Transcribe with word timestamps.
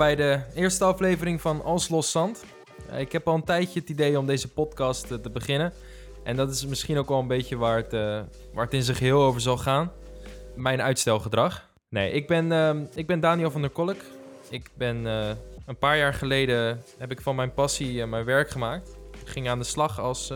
bij 0.00 0.16
de 0.16 0.40
eerste 0.54 0.84
aflevering 0.84 1.40
van 1.40 1.62
Als 1.62 1.88
Los 1.88 2.10
Zand. 2.10 2.44
Eh, 2.90 3.00
ik 3.00 3.12
heb 3.12 3.28
al 3.28 3.34
een 3.34 3.44
tijdje 3.44 3.80
het 3.80 3.88
idee 3.88 4.18
om 4.18 4.26
deze 4.26 4.48
podcast 4.48 5.10
eh, 5.10 5.18
te 5.18 5.30
beginnen. 5.30 5.72
En 6.24 6.36
dat 6.36 6.50
is 6.50 6.66
misschien 6.66 6.98
ook 6.98 7.08
wel 7.08 7.18
een 7.18 7.26
beetje 7.26 7.56
waar 7.56 7.76
het, 7.76 7.92
eh, 7.92 8.20
waar 8.52 8.64
het 8.64 8.74
in 8.74 8.82
zijn 8.82 8.96
geheel 8.96 9.22
over 9.22 9.40
zal 9.40 9.56
gaan. 9.56 9.92
Mijn 10.54 10.82
uitstelgedrag. 10.82 11.68
Nee, 11.88 12.12
ik 12.12 12.26
ben, 12.26 12.52
ehm, 12.52 12.84
ik 12.94 13.06
ben 13.06 13.20
Daniel 13.20 13.50
van 13.50 13.60
der 13.60 13.70
Kolk. 13.70 13.96
Ik 14.50 14.70
ben 14.74 15.04
een 15.66 15.78
paar 15.78 15.96
jaar 15.96 16.14
geleden 16.14 16.82
heb 16.98 17.10
ik 17.10 17.20
van 17.20 17.36
mijn 17.36 17.54
passie 17.54 18.06
mijn 18.06 18.24
werk 18.24 18.50
gemaakt. 18.50 18.96
Ik 19.20 19.28
ging 19.28 19.48
aan 19.48 19.58
de 19.58 19.64
slag 19.64 20.00
als, 20.00 20.32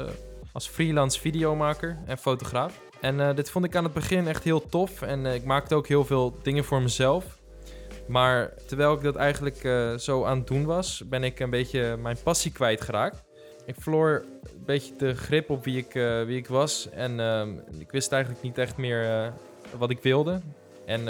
als 0.52 0.68
freelance 0.68 1.20
videomaker 1.20 1.98
en 2.06 2.18
fotograaf. 2.18 2.80
En 3.00 3.34
dit 3.34 3.50
vond 3.50 3.64
ik 3.64 3.76
aan 3.76 3.84
het 3.84 3.92
begin 3.92 4.28
echt 4.28 4.44
heel 4.44 4.68
tof. 4.68 5.02
En 5.02 5.26
ik 5.26 5.44
maakte 5.44 5.74
ook 5.74 5.86
heel 5.86 6.04
veel 6.04 6.36
dingen 6.42 6.64
voor 6.64 6.82
mezelf. 6.82 7.42
Maar 8.06 8.54
terwijl 8.66 8.94
ik 8.94 9.02
dat 9.02 9.16
eigenlijk 9.16 9.64
eh, 9.64 9.94
zo 9.94 10.24
aan 10.24 10.38
het 10.38 10.46
doen 10.46 10.64
was, 10.64 11.02
ben 11.06 11.24
ik 11.24 11.40
een 11.40 11.50
beetje 11.50 11.96
mijn 11.96 12.16
passie 12.22 12.52
kwijtgeraakt. 12.52 13.22
Ik 13.66 13.74
verloor 13.78 14.24
een 14.42 14.64
beetje 14.64 14.96
de 14.96 15.14
grip 15.14 15.50
op 15.50 15.64
wie 15.64 15.78
ik, 15.78 15.94
eh, 15.94 16.22
wie 16.22 16.36
ik 16.36 16.46
was. 16.46 16.88
En 16.90 17.20
ehm, 17.20 17.50
ik 17.78 17.90
wist 17.90 18.12
eigenlijk 18.12 18.42
niet 18.42 18.58
echt 18.58 18.76
meer 18.76 19.04
eh, 19.04 19.32
wat 19.78 19.90
ik 19.90 20.02
wilde. 20.02 20.40
En 20.86 21.04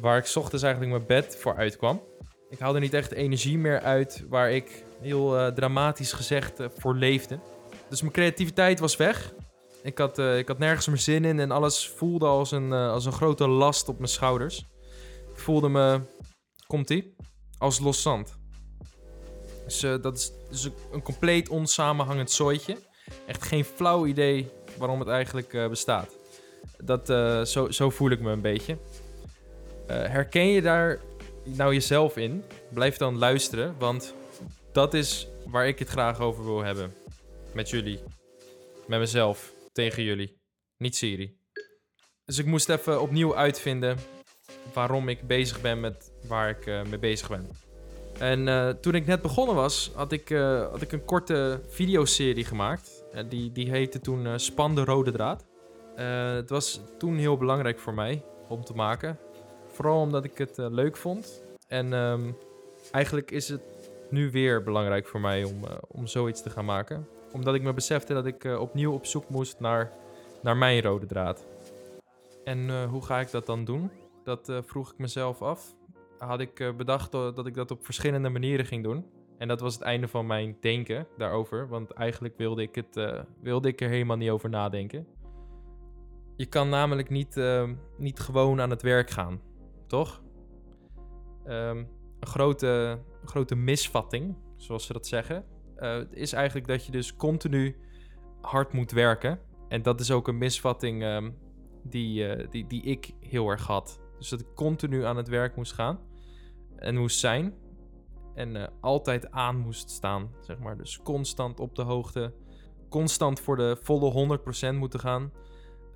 waar 0.00 0.18
ik 0.18 0.30
ochtends 0.34 0.64
eigenlijk 0.64 0.92
mijn 0.92 1.06
bed 1.06 1.36
voor 1.36 1.56
uitkwam. 1.56 2.02
Ik 2.50 2.58
haalde 2.58 2.78
niet 2.78 2.94
echt 2.94 3.12
energie 3.12 3.58
meer 3.58 3.80
uit 3.80 4.24
waar 4.28 4.52
ik 4.52 4.84
heel 5.00 5.52
dramatisch 5.54 6.12
gezegd 6.12 6.60
voor 6.76 6.94
leefde. 6.94 7.38
Dus 7.88 8.00
mijn 8.00 8.12
creativiteit 8.12 8.80
was 8.80 8.96
weg. 8.96 9.32
Ik 9.82 9.98
had, 9.98 10.18
ik 10.18 10.48
had 10.48 10.58
nergens 10.58 10.86
meer 10.86 10.96
zin 10.96 11.24
in 11.24 11.40
en 11.40 11.50
alles 11.50 11.88
voelde 11.88 12.26
als 12.26 12.50
een, 12.50 12.72
als 12.72 13.04
een 13.04 13.12
grote 13.12 13.48
last 13.48 13.88
op 13.88 13.96
mijn 13.96 14.10
schouders. 14.10 14.66
Voelde 15.38 15.68
me, 15.68 16.00
komt-ie, 16.66 17.16
als 17.58 17.78
los 17.78 18.02
zand. 18.02 18.38
Dus 19.64 19.82
eh, 19.82 20.02
dat 20.02 20.16
is, 20.16 20.32
dus 20.50 20.68
een, 20.92 21.02
compleet 21.02 21.48
onsamenhangend 21.48 22.30
zooitje. 22.30 22.76
Echt 23.26 23.42
geen 23.42 23.64
flauw 23.64 24.06
idee 24.06 24.50
waarom 24.78 24.98
het 24.98 25.08
eigenlijk 25.08 25.54
eh, 25.54 25.68
bestaat. 25.68 26.16
Dat, 26.84 27.10
eh, 27.10 27.44
zo, 27.44 27.70
zo 27.70 27.90
voel 27.90 28.10
ik 28.10 28.20
me 28.20 28.30
een 28.30 28.40
beetje. 28.40 28.78
Herken 29.86 30.46
je 30.46 30.62
daar 30.62 31.00
nou 31.44 31.72
jezelf 31.72 32.16
in? 32.16 32.44
Blijf 32.72 32.96
dan 32.96 33.18
luisteren, 33.18 33.74
want 33.78 34.14
dat 34.72 34.94
is 34.94 35.28
waar 35.46 35.66
ik 35.66 35.78
het 35.78 35.88
graag 35.88 36.20
over 36.20 36.44
wil 36.44 36.62
hebben. 36.62 36.94
Met 37.54 37.70
jullie. 37.70 38.00
Met 38.86 38.98
mezelf. 38.98 39.52
Tegen 39.72 40.02
jullie. 40.02 40.40
Niet 40.76 40.96
Siri. 40.96 41.38
Dus 42.24 42.38
ik 42.38 42.46
moest 42.46 42.68
even 42.68 43.00
opnieuw 43.00 43.36
uitvinden 43.36 43.98
waarom 44.72 45.08
ik 45.08 45.26
bezig 45.26 45.60
ben 45.60 45.80
met 45.80 46.12
waar 46.26 46.48
ik 46.48 46.66
eh, 46.66 46.82
mee 46.82 46.98
bezig 46.98 47.28
ben. 47.28 47.48
En 48.18 48.48
eh, 48.48 48.68
toen 48.68 48.94
ik 48.94 49.06
net 49.06 49.22
begonnen 49.22 49.54
was, 49.54 49.90
had 49.94 50.12
ik, 50.12 50.30
eh, 50.30 50.70
had 50.70 50.82
ik 50.82 50.92
een 50.92 51.04
korte 51.04 51.60
videoserie 51.68 52.44
gemaakt. 52.44 53.04
En 53.12 53.28
die, 53.28 53.52
die 53.52 53.70
heette 53.70 54.00
toen 54.00 54.40
Span 54.40 54.74
de 54.74 54.84
Rode 54.84 55.12
Draad. 55.12 55.44
Het 56.36 56.50
was 56.50 56.80
toen 56.98 57.16
heel 57.16 57.36
belangrijk 57.36 57.78
voor 57.78 57.94
mij 57.94 58.22
om 58.48 58.64
te 58.64 58.74
maken. 58.74 59.18
Vooral 59.72 60.00
omdat 60.00 60.24
ik 60.24 60.38
het 60.38 60.56
leuk 60.56 60.96
vond. 60.96 61.42
En 61.68 61.92
ehm, 61.92 62.30
eigenlijk 62.90 63.30
is 63.30 63.48
het 63.48 63.60
nu 64.10 64.30
weer 64.30 64.62
belangrijk 64.62 65.06
voor 65.06 65.20
mij 65.20 65.44
om, 65.44 65.64
om 65.88 66.06
zoiets 66.06 66.42
te 66.42 66.50
gaan 66.50 66.64
maken. 66.64 67.08
Omdat 67.32 67.54
ik 67.54 67.62
me 67.62 67.72
besefte 67.72 68.14
dat 68.14 68.26
ik 68.26 68.44
opnieuw 68.44 68.92
op 68.92 69.06
zoek 69.06 69.28
moest 69.28 69.60
naar, 69.60 69.92
naar 70.42 70.56
mijn 70.56 70.82
rode 70.82 71.06
draad. 71.06 71.44
En 72.44 72.84
hoe 72.84 73.04
ga 73.04 73.20
ik 73.20 73.30
dat 73.30 73.46
dan 73.46 73.64
doen? 73.64 73.90
Dat 74.28 74.48
eh, 74.48 74.58
vroeg 74.62 74.92
ik 74.92 74.98
mezelf 74.98 75.42
af. 75.42 75.74
Had 76.18 76.40
ik 76.40 76.60
eh, 76.60 76.74
bedacht 76.74 77.12
dat 77.12 77.46
ik 77.46 77.54
dat 77.54 77.70
op 77.70 77.84
verschillende 77.84 78.28
manieren 78.28 78.66
ging 78.66 78.82
doen. 78.82 79.06
En 79.38 79.48
dat 79.48 79.60
was 79.60 79.74
het 79.74 79.82
einde 79.82 80.08
van 80.08 80.26
mijn 80.26 80.56
denken 80.60 81.06
daarover. 81.16 81.68
Want 81.68 81.90
eigenlijk 81.90 82.36
wilde 82.36 82.62
ik, 82.62 82.74
het, 82.74 82.96
eh, 82.96 83.20
wilde 83.40 83.68
ik 83.68 83.80
er 83.80 83.88
helemaal 83.88 84.16
niet 84.16 84.30
over 84.30 84.48
nadenken. 84.48 85.06
Je 86.36 86.46
kan 86.46 86.68
namelijk 86.68 87.10
niet, 87.10 87.36
eh, 87.36 87.70
niet 87.98 88.20
gewoon 88.20 88.60
aan 88.60 88.70
het 88.70 88.82
werk 88.82 89.10
gaan, 89.10 89.40
toch? 89.86 90.22
Ehm, 91.44 91.84
een 92.20 92.26
grote, 92.26 92.98
grote 93.24 93.54
misvatting, 93.54 94.36
zoals 94.56 94.86
ze 94.86 94.92
dat 94.92 95.06
zeggen, 95.06 95.44
is 96.10 96.32
eigenlijk 96.32 96.66
dat 96.66 96.86
je 96.86 96.92
dus 96.92 97.16
continu 97.16 97.76
hard 98.40 98.72
moet 98.72 98.90
werken. 98.90 99.40
En 99.68 99.82
dat 99.82 100.00
is 100.00 100.10
ook 100.10 100.28
een 100.28 100.38
misvatting 100.38 101.02
ehm, 101.02 101.30
die, 101.82 102.48
die, 102.48 102.66
die 102.66 102.82
ik 102.82 103.10
heel 103.20 103.48
erg 103.48 103.66
had. 103.66 104.00
Dus 104.18 104.28
dat 104.28 104.40
ik 104.40 104.46
continu 104.54 105.04
aan 105.04 105.16
het 105.16 105.28
werk 105.28 105.56
moest 105.56 105.72
gaan 105.72 105.98
en 106.76 106.96
moest 106.96 107.18
zijn. 107.18 107.54
En 108.34 108.56
eh, 108.56 108.68
altijd 108.80 109.30
aan 109.30 109.56
moest 109.56 109.90
staan, 109.90 110.30
zeg 110.40 110.58
maar. 110.58 110.76
Dus 110.76 110.98
constant 111.02 111.60
op 111.60 111.74
de 111.74 111.82
hoogte. 111.82 112.32
Constant 112.88 113.40
voor 113.40 113.56
de 113.56 113.76
volle 113.82 114.38
100% 114.72 114.74
moeten 114.74 115.00
gaan. 115.00 115.32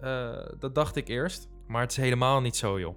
Eh, 0.01 0.47
dat 0.59 0.75
dacht 0.75 0.97
ik 0.97 1.09
eerst. 1.09 1.49
Maar 1.67 1.81
het 1.81 1.91
is 1.91 1.97
helemaal 1.97 2.41
niet 2.41 2.57
zo, 2.57 2.81
joh. 2.81 2.97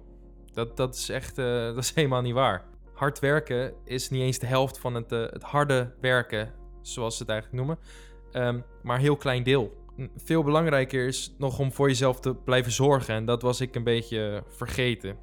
Dat, 0.52 0.76
dat 0.76 0.94
is 0.94 1.08
echt 1.08 1.38
eh, 1.38 1.44
dat 1.74 1.78
is 1.78 1.94
helemaal 1.94 2.22
niet 2.22 2.34
waar. 2.34 2.64
Hard 2.92 3.18
werken 3.18 3.74
is 3.84 4.10
niet 4.10 4.22
eens 4.22 4.38
de 4.38 4.46
helft 4.46 4.78
van 4.78 4.94
het, 4.94 5.10
het 5.10 5.42
harde 5.42 5.94
werken, 6.00 6.54
zoals 6.80 7.16
ze 7.16 7.22
het 7.22 7.30
eigenlijk 7.30 7.62
noemen. 7.62 7.84
Ehm, 8.32 8.60
maar 8.82 8.96
een 8.96 9.02
heel 9.02 9.16
klein 9.16 9.42
deel. 9.42 9.85
Veel 10.16 10.42
belangrijker 10.42 11.06
is 11.06 11.34
nog 11.38 11.58
om 11.58 11.72
voor 11.72 11.88
jezelf 11.88 12.20
te 12.20 12.34
blijven 12.34 12.72
zorgen. 12.72 13.14
En 13.14 13.24
dat 13.24 13.42
was 13.42 13.60
ik 13.60 13.74
een 13.74 13.84
beetje 13.84 14.44
vergeten. 14.48 15.18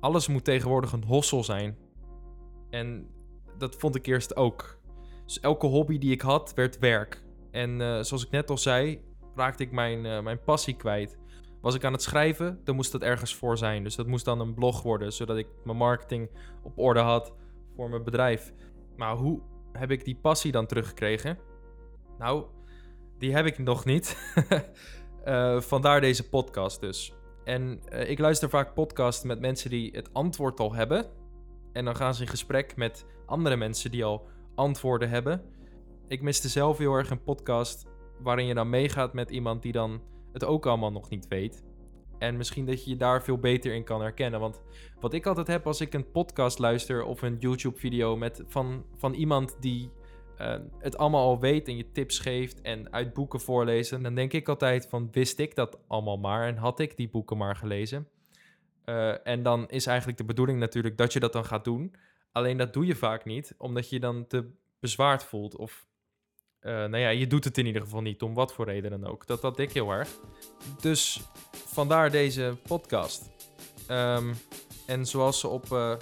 Alles 0.00 0.28
moet 0.28 0.44
tegenwoordig 0.44 0.92
een 0.92 1.04
hossel 1.04 1.44
zijn. 1.44 1.76
En 2.70 3.06
dat 3.58 3.76
vond 3.76 3.94
ik 3.94 4.06
eerst 4.06 4.36
ook. 4.36 4.78
Dus 5.24 5.40
elke 5.40 5.66
hobby 5.66 5.98
die 5.98 6.12
ik 6.12 6.20
had, 6.20 6.54
werd 6.54 6.78
werk. 6.78 7.22
En 7.50 7.80
eh, 7.80 8.02
zoals 8.02 8.24
ik 8.24 8.30
net 8.30 8.50
al 8.50 8.58
zei, 8.58 9.00
raakte 9.34 9.62
ik 9.62 9.72
mijn, 9.72 10.06
eh, 10.06 10.22
mijn 10.22 10.42
passie 10.42 10.76
kwijt. 10.76 11.18
Was 11.60 11.74
ik 11.74 11.84
aan 11.84 11.92
het 11.92 12.02
schrijven, 12.02 12.60
dan 12.64 12.74
moest 12.74 12.92
dat 12.92 13.02
ergens 13.02 13.34
voor 13.34 13.58
zijn. 13.58 13.82
Dus 13.82 13.96
dat 13.96 14.06
moest 14.06 14.24
dan 14.24 14.40
een 14.40 14.54
blog 14.54 14.82
worden, 14.82 15.12
zodat 15.12 15.36
ik 15.36 15.46
mijn 15.64 15.76
marketing 15.76 16.30
op 16.62 16.78
orde 16.78 17.00
had 17.00 17.34
voor 17.76 17.90
mijn 17.90 18.04
bedrijf. 18.04 18.52
Maar 18.96 19.16
hoe 19.16 19.40
heb 19.72 19.90
ik 19.90 20.04
die 20.04 20.16
passie 20.16 20.52
dan 20.52 20.66
teruggekregen? 20.66 21.38
Nou, 22.18 22.44
die 23.20 23.34
heb 23.34 23.46
ik 23.46 23.58
nog 23.58 23.84
niet. 23.84 24.16
Eh, 25.24 25.60
vandaar 25.60 26.00
deze 26.00 26.28
podcast 26.28 26.80
dus. 26.80 27.14
En 27.44 27.80
eh, 27.88 28.10
ik 28.10 28.18
luister 28.18 28.50
vaak 28.50 28.74
podcasts 28.74 29.24
met 29.24 29.40
mensen 29.40 29.70
die 29.70 29.90
het 29.92 30.14
antwoord 30.14 30.60
al 30.60 30.74
hebben. 30.74 31.06
En 31.72 31.84
dan 31.84 31.96
gaan 31.96 32.14
ze 32.14 32.22
in 32.22 32.28
gesprek 32.28 32.76
met 32.76 33.06
andere 33.26 33.56
mensen 33.56 33.90
die 33.90 34.04
al 34.04 34.26
antwoorden 34.54 35.08
hebben. 35.08 35.42
Ik 36.08 36.22
miste 36.22 36.48
zelf 36.48 36.78
heel 36.78 36.94
erg 36.94 37.10
een 37.10 37.22
podcast 37.22 37.86
waarin 38.22 38.46
je 38.46 38.54
dan 38.54 38.70
meegaat 38.70 39.12
met 39.12 39.30
iemand 39.30 39.62
die 39.62 39.72
dan 39.72 40.02
het 40.32 40.44
ook 40.44 40.66
allemaal 40.66 40.92
nog 40.92 41.08
niet 41.08 41.28
weet. 41.28 41.64
En 42.18 42.36
misschien 42.36 42.66
dat 42.66 42.84
je 42.84 42.90
je 42.90 42.96
daar 42.96 43.22
veel 43.22 43.38
beter 43.38 43.74
in 43.74 43.84
kan 43.84 44.00
herkennen. 44.00 44.40
Want 44.40 44.62
wat 45.00 45.14
ik 45.14 45.26
altijd 45.26 45.46
heb 45.46 45.66
als 45.66 45.80
ik 45.80 45.94
een 45.94 46.10
podcast 46.10 46.58
luister 46.58 47.04
of 47.04 47.22
een 47.22 47.36
YouTube-video 47.38 48.16
met 48.16 48.44
van, 48.46 48.84
van 48.96 49.14
iemand 49.14 49.56
die 49.60 49.90
eh, 50.40 50.58
het 50.78 50.96
allemaal 50.96 51.26
al 51.26 51.40
weet 51.40 51.68
en 51.68 51.76
je 51.76 51.92
tips 51.92 52.18
geeft 52.18 52.60
en 52.60 52.92
uit 52.92 53.14
boeken 53.14 53.40
voorlezen, 53.40 54.02
dan 54.02 54.14
denk 54.14 54.32
ik 54.32 54.48
altijd 54.48 54.86
van 54.88 55.08
wist 55.12 55.38
ik 55.38 55.54
dat 55.54 55.78
allemaal 55.86 56.18
maar 56.18 56.46
en 56.46 56.56
had 56.56 56.80
ik 56.80 56.96
die 56.96 57.08
boeken 57.08 57.36
maar 57.36 57.56
gelezen. 57.56 58.08
Eh, 58.84 59.26
en 59.26 59.42
dan 59.42 59.68
is 59.68 59.86
eigenlijk 59.86 60.18
de 60.18 60.24
bedoeling 60.24 60.58
natuurlijk 60.58 60.96
dat 60.96 61.12
je 61.12 61.20
dat 61.20 61.32
dan 61.32 61.44
gaat 61.44 61.64
doen. 61.64 61.94
Alleen 62.32 62.56
dat 62.56 62.72
doe 62.72 62.86
je 62.86 62.96
vaak 62.96 63.24
niet, 63.24 63.54
omdat 63.58 63.88
je 63.88 63.94
je 63.94 64.00
dan 64.00 64.26
te 64.26 64.50
bezwaard 64.78 65.24
voelt. 65.24 65.56
Of, 65.56 65.86
eh, 66.60 66.72
nou 66.72 66.98
ja, 66.98 67.08
je 67.08 67.26
doet 67.26 67.44
het 67.44 67.58
in 67.58 67.66
ieder 67.66 67.82
geval 67.82 68.00
niet, 68.00 68.22
om 68.22 68.34
wat 68.34 68.52
voor 68.52 68.64
reden 68.64 68.90
dan 68.90 69.06
ook. 69.06 69.26
Dat 69.26 69.42
had 69.42 69.58
ik 69.58 69.72
heel 69.72 69.90
erg. 69.90 70.08
Dus 70.80 71.20
vandaar 71.52 72.10
deze 72.10 72.56
podcast. 72.62 73.30
Ehm, 73.86 74.32
en 74.86 75.06
zoals 75.06 75.40
ze 75.40 75.48
op, 75.48 75.72
eh, 75.72 75.96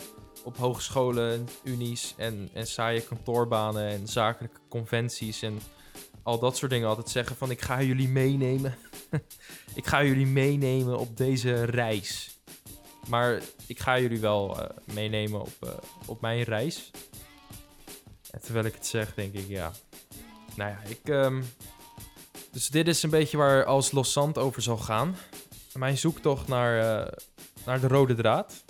op 0.48 0.56
hogescholen, 0.56 1.48
unies 1.62 2.14
en, 2.16 2.48
en 2.52 2.66
saaie 2.66 3.00
kantoorbanen 3.00 3.88
en 3.88 4.06
zakelijke 4.06 4.60
conventies 4.68 5.42
en 5.42 5.60
al 6.22 6.38
dat 6.38 6.56
soort 6.56 6.70
dingen 6.70 6.88
altijd 6.88 7.08
zeggen 7.08 7.36
van 7.36 7.50
ik 7.50 7.60
ga 7.60 7.82
jullie 7.82 8.08
meenemen. 8.08 8.74
ik 9.80 9.86
ga 9.86 10.04
jullie 10.04 10.26
meenemen 10.26 10.98
op 10.98 11.16
deze 11.16 11.64
reis. 11.64 12.38
Maar 13.08 13.40
ik 13.66 13.80
ga 13.80 13.98
jullie 13.98 14.20
wel 14.20 14.60
eh, 14.60 14.76
meenemen 14.94 15.40
op, 15.40 15.52
eh, 15.60 15.70
op 16.06 16.20
mijn 16.20 16.42
reis. 16.42 16.90
En 18.30 18.40
terwijl 18.40 18.64
ik 18.64 18.74
het 18.74 18.86
zeg, 18.86 19.14
denk 19.14 19.34
ik, 19.34 19.48
ja. 19.48 19.72
Nou 20.54 20.70
ja, 20.70 20.80
ik. 20.88 21.08
ehm, 21.08 21.42
dus 22.50 22.68
dit 22.68 22.88
is 22.88 23.02
een 23.02 23.10
beetje 23.10 23.36
waar 23.36 23.64
als 23.64 23.90
Los 23.90 24.12
Zand 24.12 24.38
over 24.38 24.62
zal 24.62 24.78
gaan. 24.78 25.16
Mijn 25.74 25.98
zoektocht 25.98 26.48
naar, 26.48 27.02
eh, 27.06 27.12
naar 27.64 27.80
de 27.80 27.88
rode 27.88 28.14
draad 28.14 28.64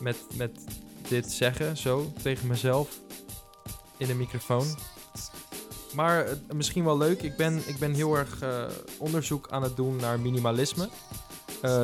Met, 0.00 0.16
met 0.36 0.64
dit 1.08 1.30
zeggen, 1.30 1.76
zo, 1.76 2.12
tegen 2.22 2.48
mezelf. 2.48 3.00
In 3.96 4.06
de 4.06 4.14
microfoon. 4.14 4.66
Maar 5.94 6.26
eh, 6.26 6.36
misschien 6.54 6.84
wel 6.84 6.98
leuk. 6.98 7.22
Ik 7.22 7.36
ben, 7.36 7.62
ik 7.66 7.78
ben 7.78 7.94
heel 7.94 8.16
erg 8.16 8.40
eh, 8.40 8.64
onderzoek 8.98 9.48
aan 9.50 9.62
het 9.62 9.76
doen 9.76 9.96
naar 9.96 10.20
minimalisme. 10.20 10.88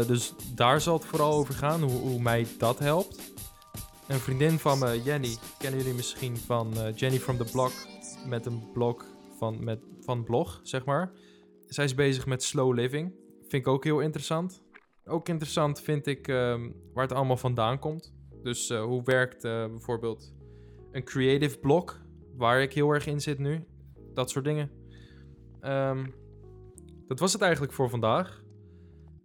Dus 0.07 0.33
daar 0.55 0.81
zal 0.81 0.95
het 0.95 1.05
vooral 1.05 1.33
over 1.33 1.55
gaan, 1.55 1.83
hoe, 1.83 2.01
hoe 2.01 2.21
mij 2.21 2.47
dat 2.59 2.79
helpt. 2.79 3.19
Een 4.07 4.21
vriendin 4.21 4.59
van 4.59 4.79
me, 4.79 5.03
Jenny, 5.03 5.37
kennen 5.59 5.81
jullie 5.81 5.95
misschien 5.95 6.37
van 6.37 6.75
Jenny 6.95 7.21
from 7.21 7.37
the 7.37 7.45
Block. 7.45 7.73
Met 8.27 8.47
een 8.47 8.73
blog 8.73 9.05
van, 9.39 9.65
met, 9.65 9.79
van 10.01 10.25
blog, 10.25 10.61
zeg 10.63 10.85
maar. 10.85 11.13
Zij 11.67 11.85
is 11.85 11.95
bezig 11.95 12.27
met 12.27 12.43
slow 12.43 12.75
living. 12.75 13.13
Vind 13.49 13.67
ik 13.67 13.67
ook 13.67 13.85
heel 13.85 14.01
interessant. 14.01 14.63
Ook 15.05 15.29
interessant 15.29 15.81
vind 15.81 16.07
ik 16.07 16.29
ehm, 16.29 16.71
waar 16.93 17.03
het 17.03 17.13
allemaal 17.13 17.37
vandaan 17.37 17.79
komt. 17.79 18.15
Dus 18.43 18.71
eh, 18.71 18.83
hoe 18.83 19.03
werkt 19.05 19.45
eh, 19.45 19.67
bijvoorbeeld 19.67 20.35
een 20.93 21.05
creative 21.05 21.59
blog, 21.59 22.01
waar 22.37 22.63
ik 22.63 22.73
heel 22.73 22.91
erg 22.91 23.07
in 23.07 23.21
zit 23.21 23.39
nu. 23.39 23.65
Dat 24.15 24.31
soort 24.31 24.45
dingen. 24.45 24.71
Ehm, 25.61 26.07
dat 27.07 27.19
was 27.19 27.33
het 27.33 27.43
eigenlijk 27.43 27.73
voor 27.73 27.91
vandaag. 27.91 28.43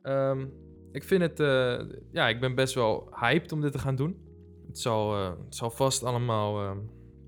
Ehm, 0.02 0.46
ik 0.92 1.04
vind 1.04 1.22
het, 1.22 1.40
eh, 1.40 1.82
ja, 2.12 2.28
ik 2.28 2.40
ben 2.40 2.56
best 2.56 2.74
wel 2.74 3.10
hyped 3.20 3.52
om 3.52 3.62
dit 3.62 3.72
te 3.72 3.80
gaan 3.80 3.96
doen. 3.96 4.18
Het 4.68 4.80
zal, 4.80 5.16
het 5.26 5.56
zal 5.56 5.70
vast 5.70 6.04
allemaal 6.04 6.78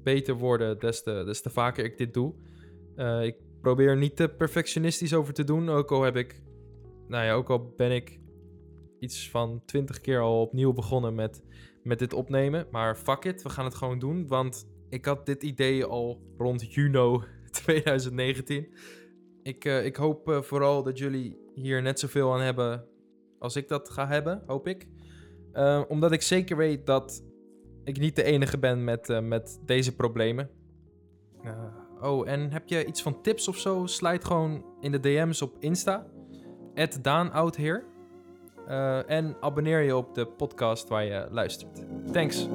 beter 0.03 0.36
worden 0.36 0.80
des 0.80 1.03
te, 1.03 1.24
des 1.25 1.42
te 1.42 1.50
vaker 1.50 1.86
ik 1.86 1.97
dit 1.97 2.13
doe. 2.13 2.33
Ik 3.21 3.36
probeer 3.62 3.89
er 3.89 3.97
niet 3.97 4.15
te 4.15 4.30
perfectionistisch 4.30 5.13
over 5.13 5.33
te 5.33 5.44
doen, 5.44 5.69
ook 5.69 5.92
al 5.92 6.01
heb 6.01 6.15
ik, 6.15 6.42
nou 7.07 7.25
ja, 7.25 7.34
ook 7.34 7.50
al 7.50 7.74
ben 7.78 7.92
ik 7.92 8.19
iets 9.00 9.30
van 9.30 9.62
twintig 9.66 10.02
keer 10.02 10.19
al 10.19 10.42
opnieuw 10.42 10.74
begonnen 10.74 11.16
met, 11.16 11.44
met 11.84 12.00
dit 12.00 12.13
opnemen. 12.13 12.68
Maar 12.72 12.96
fuck 12.96 13.25
it, 13.25 13.42
we 13.42 13.50
gaan 13.50 13.66
het 13.66 13.75
gewoon 13.75 14.00
doen, 14.00 14.28
want 14.28 14.68
ik 14.90 15.06
had 15.06 15.25
dit 15.25 15.44
idee 15.44 15.86
al 15.86 16.22
rond 16.38 16.74
juni 16.74 17.19
2019. 17.52 18.68
Ik, 19.44 19.66
eh, 19.66 19.86
ik 19.86 19.96
hoop 19.96 20.30
eh, 20.30 20.42
vooral 20.42 20.84
dat 20.84 20.98
jullie 20.98 21.38
hier 21.54 21.81
net 21.81 22.00
zoveel 22.00 22.34
aan 22.34 22.42
hebben 22.42 22.86
als 23.40 23.56
ik 23.56 23.68
dat 23.68 23.90
ga 23.90 24.07
hebben, 24.07 24.44
hoop 24.46 24.68
ik. 24.68 24.88
Eh, 25.52 25.81
omdat 25.88 26.12
ik 26.12 26.22
zeker 26.22 26.57
weet 26.57 26.86
dat 26.86 27.24
ik 27.84 28.00
niet 28.00 28.16
de 28.16 28.24
enige 28.24 28.57
ben 28.57 28.84
met, 28.84 29.19
met 29.24 29.60
deze 29.66 29.96
problemen. 29.96 30.50
Oh, 32.02 32.30
en 32.30 32.52
heb 32.52 32.68
je 32.68 32.86
iets 32.86 33.02
van 33.02 33.22
tips 33.22 33.48
of 33.48 33.57
zo? 33.57 33.86
Slijt 33.86 34.25
gewoon 34.25 34.66
in 34.80 34.92
de 34.92 35.00
DM's 35.00 35.42
op 35.42 35.56
Insta. 35.60 36.07
@daanoudheer. 37.01 37.83
Eh 38.68 39.10
en 39.10 39.36
abonneer 39.39 39.81
je 39.81 39.95
op 39.95 40.16
de 40.16 40.25
podcast 40.25 40.88
waar 40.88 41.04
je 41.04 41.27
luistert. 41.31 41.81
Thanks. 42.12 42.48